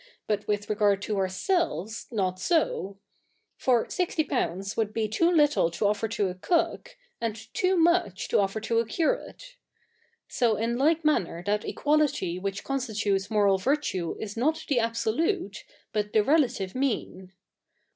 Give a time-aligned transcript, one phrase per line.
[0.27, 2.97] biit with rega7 d to ourselves, 7wt so.
[3.55, 4.75] For 60/.
[4.75, 8.79] would be too little to offer to a cook, a7id too 7nuch to offer to
[8.79, 9.57] a curate.
[10.27, 16.13] So in like 77ia7uier that equality which co7istitutes 7no7'al vi7'tue is /lot the absolute, but
[16.13, 17.33] the relative 7nean.